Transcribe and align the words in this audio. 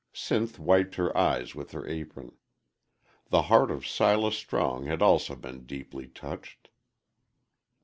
Sinth 0.15 0.57
wiped 0.57 0.95
her 0.95 1.15
eyes 1.15 1.53
with 1.53 1.73
her 1.73 1.87
apron. 1.87 2.31
The 3.29 3.43
heart 3.43 3.69
of 3.69 3.85
Silas 3.85 4.35
Strong 4.35 4.85
had 4.87 5.03
also 5.03 5.35
been 5.35 5.67
deeply 5.67 6.07
touched. 6.07 6.69